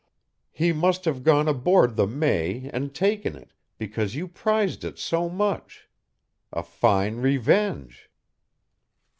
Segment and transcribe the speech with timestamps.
[0.51, 5.29] "He must have gone aboard the May and taken it, because you prized it so
[5.29, 5.87] much.
[6.51, 8.09] A fine revenge!"